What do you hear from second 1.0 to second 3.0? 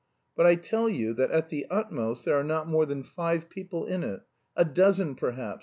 that at the utmost there are not more